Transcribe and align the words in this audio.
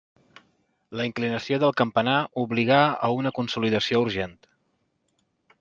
La 1.01 1.05
inclinació 1.09 1.59
del 1.65 1.75
campanar 1.83 2.17
obligà 2.45 2.81
a 3.09 3.13
una 3.19 3.35
consolidació 3.39 4.05
urgent. 4.07 4.37